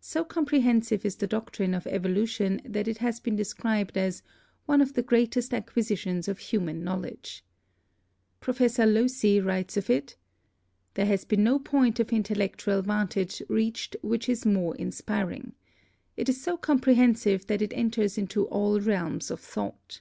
So 0.00 0.24
comprehensive 0.24 1.04
is 1.06 1.14
the 1.14 1.28
doctrine 1.28 1.72
of 1.72 1.86
evolution 1.86 2.60
that 2.64 2.88
it 2.88 2.98
has 2.98 3.20
been 3.20 3.36
described 3.36 3.96
as 3.96 4.20
"one 4.66 4.82
of 4.82 4.94
the 4.94 5.04
greatest 5.04 5.54
acquisitions 5.54 6.26
of 6.26 6.40
human 6.40 6.82
knowledge." 6.82 7.44
Professor 8.40 8.82
Locy 8.84 9.38
writes 9.38 9.76
of 9.76 9.88
it: 9.88 10.16
"There 10.94 11.06
has 11.06 11.24
been 11.24 11.44
no 11.44 11.60
point 11.60 12.00
of 12.00 12.12
intellectual 12.12 12.82
vantage 12.82 13.40
reached 13.48 13.94
which 14.02 14.28
is 14.28 14.44
more 14.44 14.74
inspiring. 14.78 15.52
It 16.16 16.28
is 16.28 16.42
so 16.42 16.56
comprehensive 16.56 17.46
that 17.46 17.62
it 17.62 17.72
enters 17.72 18.18
into 18.18 18.46
all 18.46 18.80
realms 18.80 19.30
of 19.30 19.38
thought." 19.38 20.00